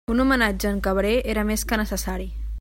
[0.11, 2.31] Un homenatge a en Cabré era més que necessari.